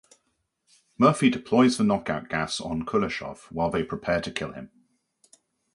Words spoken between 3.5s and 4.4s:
while they prepare to